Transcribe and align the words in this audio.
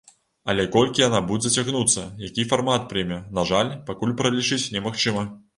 Але 0.53 0.63
колькі 0.75 1.03
яна 1.07 1.19
будзе 1.31 1.51
цягнуцца, 1.57 2.07
які 2.29 2.47
фармат 2.53 2.89
прыме, 2.95 3.21
на 3.39 3.47
жаль, 3.53 3.73
пакуль 3.93 4.19
пралічыць 4.23 4.65
немагчыма. 4.79 5.33